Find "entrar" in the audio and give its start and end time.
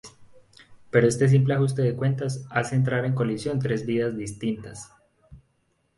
2.75-3.05